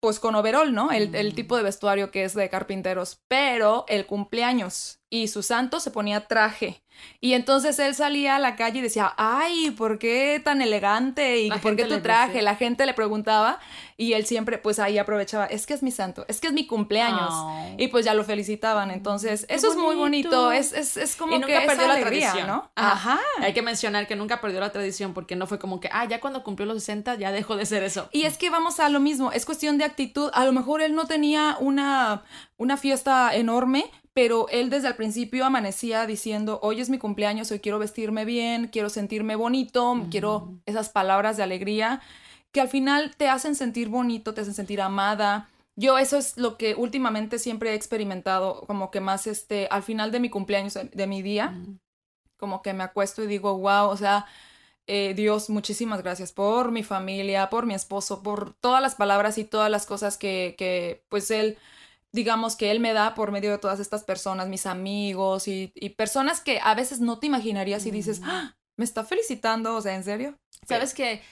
[0.00, 0.90] pues con overall, ¿no?
[0.92, 1.34] El, el Mm.
[1.34, 6.26] tipo de vestuario que es de carpinteros, pero el cumpleaños y su santo se ponía
[6.28, 6.82] traje.
[7.20, 11.40] Y entonces él salía a la calle y decía, ay, ¿por qué tan elegante?
[11.40, 12.42] ¿Y La por qué tu traje?
[12.42, 13.58] La gente le preguntaba
[13.96, 16.66] y él siempre pues ahí aprovechaba, es que es mi santo, es que es mi
[16.66, 17.32] cumpleaños.
[17.78, 18.90] Y pues ya lo felicitaban.
[18.90, 20.52] Entonces, Qué eso es muy bonito.
[20.52, 22.46] Es, es, es como Y que nunca esa perdió la tradición.
[22.46, 22.70] ¿no?
[22.76, 23.12] Ajá.
[23.12, 23.20] Ajá.
[23.40, 26.20] Hay que mencionar que nunca perdió la tradición porque no fue como que, ah, ya
[26.20, 28.08] cuando cumplió los 60 ya dejó de ser eso.
[28.12, 30.30] Y es que vamos a lo mismo, es cuestión de actitud.
[30.34, 32.24] A lo mejor él no tenía una,
[32.56, 33.90] una fiesta enorme,
[34.20, 38.66] pero él desde el principio amanecía diciendo, hoy es mi cumpleaños, hoy quiero vestirme bien,
[38.66, 42.02] quiero sentirme bonito, quiero esas palabras de alegría
[42.52, 46.58] que al final te hacen sentir bonito, te hacen sentir amada, yo eso es lo
[46.58, 51.06] que últimamente siempre he experimentado, como que más este, al final de mi cumpleaños, de
[51.06, 51.58] mi día,
[52.36, 54.26] como que me acuesto y digo, wow, o sea,
[54.86, 59.44] eh, Dios, muchísimas gracias por mi familia, por mi esposo, por todas las palabras y
[59.44, 61.56] todas las cosas que, que pues Él,
[62.12, 66.40] digamos que Él me da por medio de todas estas personas, mis amigos y, personas
[66.40, 68.56] que a veces no te imaginarías y dices, ¡Ah!
[68.76, 70.38] me está felicitando, o sea, ¿en serio?
[70.66, 71.22] ¿Sabes que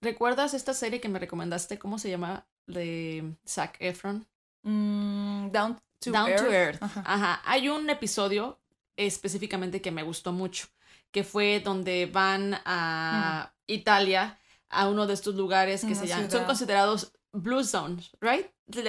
[0.00, 1.78] ¿Recuerdas esta serie que me recomendaste?
[1.78, 2.46] ¿Cómo se llama?
[2.66, 4.26] De Zac Efron.
[4.62, 6.44] Mm, Down to Down Earth.
[6.44, 6.82] To Earth.
[6.82, 7.40] Ajá.
[7.44, 8.60] Hay un episodio
[8.96, 10.68] específicamente que me gustó mucho,
[11.10, 16.44] que fue donde van a Italia, a uno de estos lugares que se llaman, son
[16.44, 18.46] considerados blue zones, right?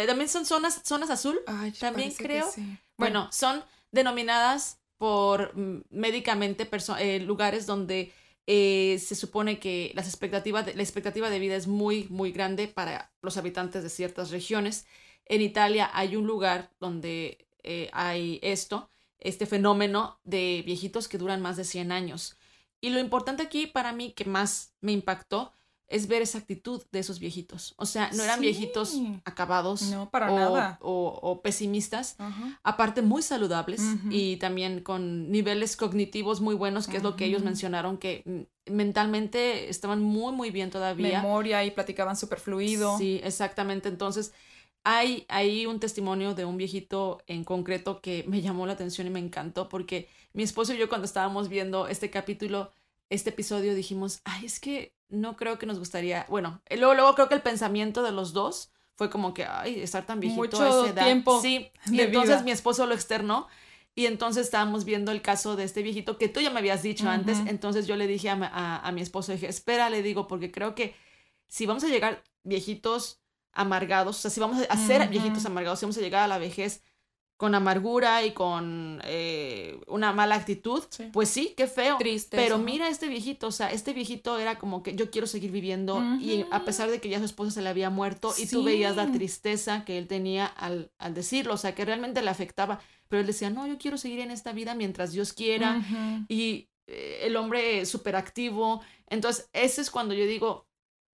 [0.08, 1.40] También son zonas, zonas azul,
[1.80, 2.48] también creo.
[2.98, 6.68] Bueno, son denominadas por mm, médicamente
[7.00, 8.12] eh, lugares donde
[8.48, 13.12] eh, se supone que las expectativas la expectativa de vida es muy, muy grande para
[13.22, 14.86] los habitantes de ciertas regiones.
[15.26, 21.42] En Italia hay un lugar donde eh, hay esto, este fenómeno de viejitos que duran
[21.42, 22.38] más de 100 años.
[22.80, 25.52] Y lo importante aquí para mí que más me impactó
[25.88, 27.74] es ver esa actitud de esos viejitos.
[27.78, 29.84] O sea, no eran viejitos acabados
[30.82, 32.18] o, pesimistas,
[32.64, 37.44] aparte muy saludables y también con niveles cognitivos muy buenos, que es lo que ellos
[37.44, 41.22] mencionaron, que mentalmente estaban muy, muy bien todavía.
[41.22, 42.98] Memoria y platicaban súper fluido.
[42.98, 43.88] Sí, exactamente.
[43.88, 44.34] Entonces,
[44.84, 49.10] hay ahí un testimonio de un viejito en concreto que me llamó la atención y
[49.10, 52.72] me encantó porque mi esposo y yo cuando estábamos viendo este capítulo,
[53.10, 57.30] este episodio, dijimos, ay, es que no creo que nos gustaría, bueno, luego, luego creo
[57.30, 60.70] que el pensamiento de los dos fue como que, ay, estar tan viejito Mucho a
[60.70, 61.06] esa edad.
[61.06, 63.48] tiempo Sí, y entonces mi esposo lo externó
[63.96, 67.10] y entonces estábamos viendo el caso de este viejito que tú ya me habías dicho
[67.10, 70.76] antes, entonces yo le dije a, a, mi esposo, dije, espera, le digo, porque creo
[70.76, 70.96] que
[71.48, 73.22] si vamos a llegar viejitos
[73.54, 76.38] amargados, o sea, si vamos a ser viejitos amargados, si vamos a llegar a la
[76.38, 76.84] vejez
[77.38, 81.98] con amargura y con eh, una mala actitud, pues sí, qué feo.
[81.98, 82.36] Triste.
[82.36, 86.04] Pero mira este viejito, o sea, este viejito era como que yo quiero seguir viviendo
[86.20, 88.96] y a pesar de que ya su esposa se le había muerto y tú veías
[88.96, 93.22] la tristeza que él tenía al, al, decirlo, o sea, que realmente le afectaba, pero
[93.22, 95.80] él decía, no, yo quiero seguir en esta vida mientras Dios quiera
[96.28, 98.82] y eh, el hombre súper activo.
[99.10, 100.67] Entonces, ese es cuando yo digo,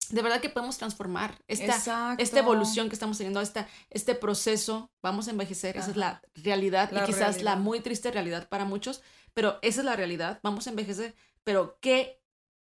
[0.09, 5.27] de verdad que podemos transformar esta, esta evolución que estamos teniendo, esta, este proceso, vamos
[5.27, 9.01] a envejecer, esa es la realidad y quizás la muy triste realidad para muchos,
[9.33, 12.21] pero esa es la realidad, vamos a envejecer, pero qué,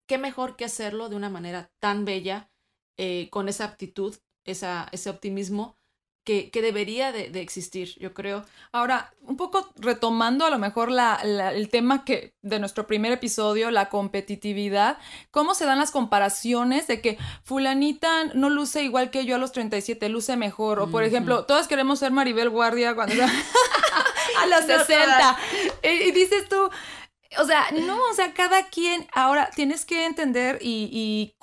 [0.07, 2.49] qué mejor que hacerlo de una manera tan bella,
[2.97, 5.77] eh, con esa aptitud, esa, ese optimismo
[6.25, 8.43] que, debería de, existir, yo creo.
[8.71, 11.21] Ahora, un poco retomando a lo mejor la,
[11.53, 14.97] el tema que de nuestro primer episodio, la competitividad,
[15.29, 19.51] ¿cómo se dan las comparaciones de que fulanita no luce igual que yo a los
[19.51, 20.79] 37, luce mejor?
[20.79, 23.13] O por ejemplo, todas queremos ser Maribel Guardia cuando
[24.41, 25.37] a los 60.
[25.83, 26.69] y, dices tú,
[27.37, 31.35] o sea, no, o sea, cada quien, ahora tienes que entender y, y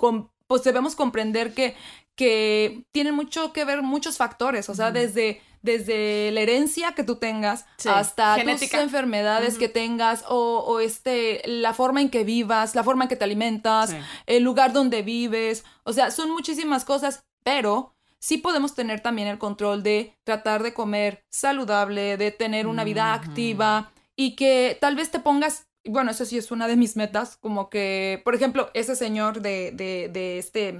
[0.47, 1.75] pues debemos comprender que
[2.15, 7.15] que tienen mucho que ver muchos factores, o sea, desde, desde la herencia que tú
[7.15, 8.77] tengas hasta Genética.
[8.77, 13.15] tus enfermedades que tengas o, este, la forma en que vivas, la forma en que
[13.15, 13.95] te alimentas,
[14.27, 19.39] el lugar donde vives, o sea, son muchísimas cosas, pero sí podemos tener también el
[19.39, 25.09] control de tratar de comer saludable, de tener una vida activa y que tal vez
[25.11, 28.95] te pongas bueno, eso sí es una de mis metas, como que, por ejemplo, ese
[28.95, 30.79] señor de, de, de este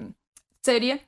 [0.63, 1.06] serie,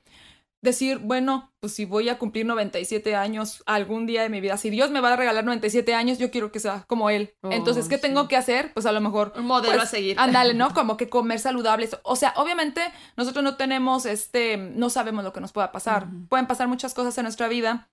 [0.66, 4.68] decir, bueno, pues si voy a cumplir 97 años algún día de mi vida, si
[4.68, 7.34] Dios me va a regalar 97 años, yo quiero que sea como Él.
[7.42, 8.72] Oh, Entonces, ¿qué tengo que hacer?
[8.74, 9.32] Pues a lo mejor...
[9.36, 10.16] Un modelo pues, a seguir.
[10.20, 10.74] Ándale, ¿no?
[10.74, 11.96] Como que comer saludables.
[12.02, 12.82] O sea, obviamente
[13.16, 16.08] nosotros no tenemos, este, no sabemos lo que nos pueda pasar.
[16.28, 17.88] Pueden pasar muchas cosas en nuestra vida,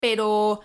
[0.00, 0.60] pero...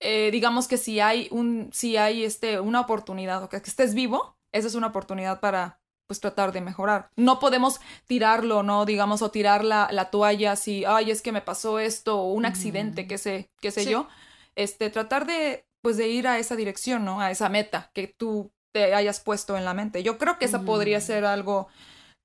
[0.00, 4.36] Eh, digamos que si hay un, si hay este, una oportunidad o que estés vivo,
[4.52, 7.08] esa es una oportunidad para, pues tratar de mejorar.
[7.16, 8.84] No podemos tirarlo, ¿no?
[8.84, 12.46] Digamos, o tirar la, la toalla si, ay, es que me pasó esto, o un
[12.46, 14.08] accidente, qué sé, qué sé yo.
[14.54, 17.20] Este, tratar de, pues, de ir a esa dirección, ¿no?
[17.20, 20.02] A esa meta que tú te hayas puesto en la mente.
[20.02, 21.68] Yo creo que esa podría ser algo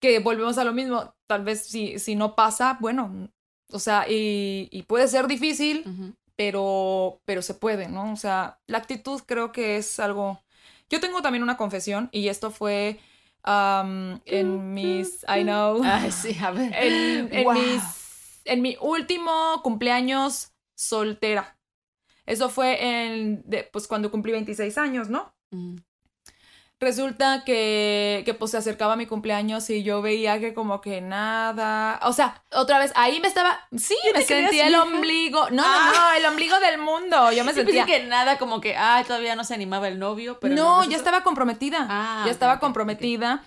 [0.02, 1.14] que volvemos a lo mismo.
[1.28, 3.30] Tal vez si, si no pasa, bueno,
[3.72, 8.12] o sea, y, y puede ser difícil, pero, pero se puede, ¿no?
[8.12, 10.42] O sea, la actitud creo que es algo...
[10.90, 13.00] Yo tengo también una confesión y esto fue
[13.46, 16.72] en mis, I know, sí, a ver.
[16.76, 21.58] En, mis, en mi último cumpleaños soltera.
[22.26, 25.34] Eso fue en, pues cuando cumplí 26 años, ¿no?
[26.80, 32.00] Resulta que, que pues se acercaba mi cumpleaños y yo veía que como que nada,
[32.04, 35.92] o sea, otra vez, ahí me estaba, sí, me sentía el ombligo, no, Ah.
[35.94, 37.86] no, el ombligo del mundo, yo me Yo sentía...
[37.86, 40.90] que nada, como que, ah, todavía no se animaba el novio, pero no, ¿no es
[40.90, 41.86] ya estaba comprometida.
[41.90, 43.44] Ah, ya estaba comprometida.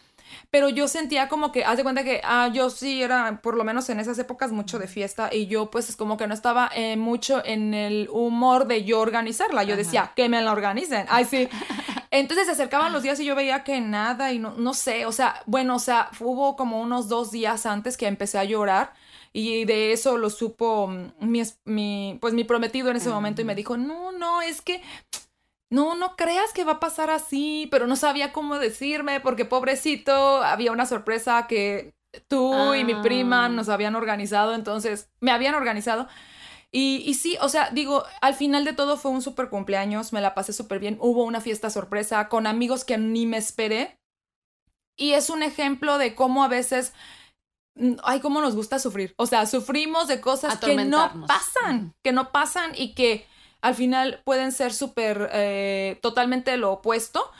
[0.50, 3.64] Pero yo sentía como que, haz de cuenta que, ah, yo sí era, por lo
[3.64, 5.30] menos en esas épocas, mucho de fiesta.
[5.32, 9.00] Y yo, pues, es como que no estaba eh, mucho en el humor de yo
[9.00, 9.62] organizarla.
[9.62, 9.82] Yo Ajá.
[9.82, 11.06] decía, que me la organicen.
[11.08, 11.48] Ay, sí.
[12.14, 15.12] Entonces se acercaban los días y yo veía que nada y no, no sé, o
[15.12, 18.92] sea, bueno, o sea, hubo como unos dos días antes que empecé a llorar
[19.32, 23.40] y de eso lo supo mm, mi, es- mi pues mi prometido en ese momento
[23.40, 24.82] y me dijo, no, no, es que
[25.70, 30.42] no, no creas que va a pasar así, pero no sabía cómo decirme porque pobrecito,
[30.42, 31.94] había una sorpresa que
[32.28, 33.48] tú y mi prima Ah.
[33.48, 36.08] nos habían organizado, entonces me habían organizado.
[36.74, 40.22] Y, y sí, o sea, digo, al final de todo fue un súper cumpleaños, me
[40.22, 43.98] la pasé súper bien, hubo una fiesta sorpresa con amigos que ni me esperé.
[44.96, 46.94] Y es un ejemplo de cómo a veces,
[47.74, 49.12] mm, ay, cómo nos gusta sufrir.
[49.18, 53.26] O sea, sufrimos de cosas que no pasan, que no pasan y que
[53.60, 57.30] al final pueden ser súper, eh, totalmente lo opuesto.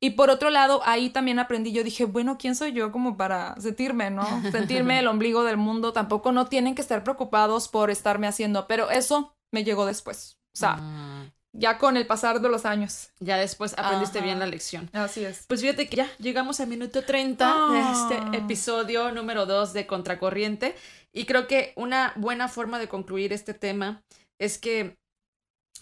[0.00, 3.54] Y por otro lado, ahí también aprendí, yo dije, bueno, ¿quién soy yo como para
[3.60, 4.22] sentirme, no?
[4.52, 8.90] Sentirme el ombligo del mundo, tampoco no tienen que estar preocupados por estarme haciendo, pero
[8.90, 13.08] eso me llegó después, o sea, Ah, ya con el pasar de los años.
[13.18, 14.26] ya después aprendiste Ajá.
[14.26, 14.88] bien la lección.
[14.92, 15.44] Así es.
[15.48, 17.92] Pues fíjate que ya llegamos al minuto 30 de Ah.
[17.92, 20.76] este episodio número 2 de Contracorriente.
[21.12, 24.02] Y creo que una buena forma de concluir este tema
[24.38, 24.96] es que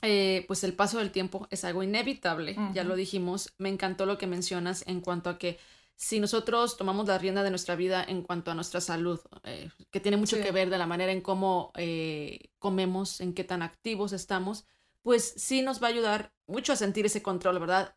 [0.02, 3.52] eh, pues el paso del tiempo es algo inevitable, ya lo dijimos.
[3.58, 5.58] Me encantó lo que mencionas en cuanto a que
[5.96, 9.98] si nosotros tomamos la rienda de nuestra vida en cuanto a nuestra salud, eh, que
[10.00, 10.42] tiene mucho Sí.
[10.42, 14.66] que ver de la manera en cómo eh, comemos, en qué tan activos estamos,
[15.02, 17.94] pues sí nos va a ayudar mucho a sentir ese control, ¿verdad?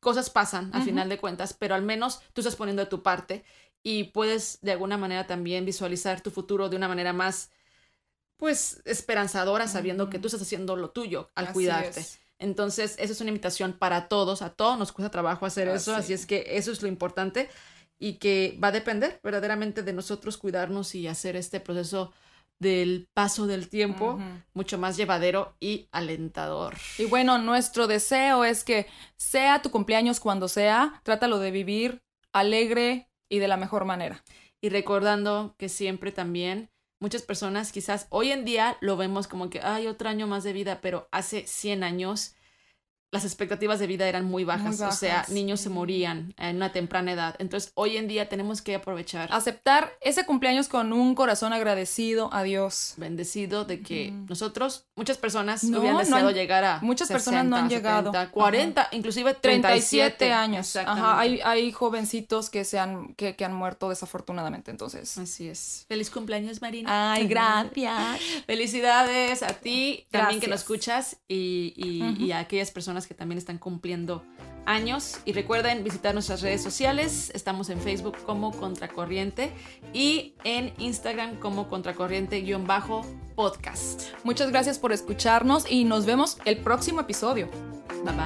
[0.00, 3.44] Cosas pasan al final de cuentas, pero al menos tú estás poniendo de tu parte
[3.82, 7.50] y puedes de alguna manera también visualizar tu futuro de una manera más,
[8.36, 12.00] pues, esperanzadora, sabiendo que tú estás haciendo lo tuyo al Así cuidarte.
[12.00, 12.20] es.
[12.38, 16.12] Entonces, esa es una invitación para todos, a todos nos cuesta trabajo hacer eso, Así.
[16.12, 17.48] es que eso es lo importante
[17.98, 22.12] y que va a depender verdaderamente de nosotros cuidarnos y hacer este proceso
[22.60, 24.18] del paso del tiempo
[24.52, 26.74] mucho más llevadero y alentador.
[26.98, 33.08] Y bueno, nuestro deseo es que sea tu cumpleaños cuando sea, trátalo de vivir alegre
[33.28, 34.24] y de la mejor manera.
[34.60, 36.70] Y recordando que siempre también
[37.00, 40.52] muchas personas quizás hoy en día lo vemos como que hay otro año más de
[40.52, 42.36] vida, pero hace 100 años
[43.14, 45.28] las expectativas de vida eran muy bajas, Muy o sea, bajas.
[45.30, 47.34] niños se morían en una temprana edad.
[47.38, 52.42] Entonces, hoy en día tenemos que aprovechar Aceptar ese cumpleaños con un corazón agradecido a
[52.42, 52.94] Dios.
[52.96, 54.26] bendecido de que Ujú.
[54.28, 58.12] nosotros, muchas personas No, hubieran no deseado han- llegar a muchas personas no han llegado.
[58.12, 60.76] 70, 40, inclusive 37, 37 años.
[60.76, 65.16] Ajá, hay, hay jovencitos que, se han, que, que han muerto desafortunadamente, entonces.
[65.18, 65.84] Así es.
[65.88, 67.12] Feliz cumpleaños, Marina.
[67.12, 68.20] Ay, gracias.
[68.46, 70.62] Felicidades a ti también que nos Gracias.
[70.62, 72.70] escuchas y, y- y a aquellas
[73.06, 74.24] que también están cumpliendo
[74.66, 75.18] años.
[75.24, 77.30] Y recuerden visitar nuestras redes sociales.
[77.34, 79.52] Estamos en Facebook como Contracorriente
[79.92, 84.02] y en Instagram como Contracorriente-podcast.
[84.24, 87.48] Muchas gracias por escucharnos y nos vemos el próximo episodio.
[88.04, 88.24] Bye bye.